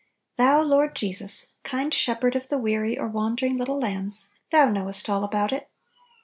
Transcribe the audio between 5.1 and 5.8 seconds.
all about it!